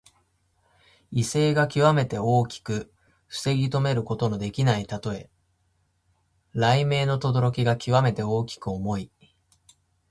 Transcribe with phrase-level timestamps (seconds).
[1.11, 2.91] 威勢がきわめて大きく
[3.27, 5.29] 防ぎとめることのできないたとえ。
[6.55, 9.11] 雷鳴のとどろきがきわめて大きく重い。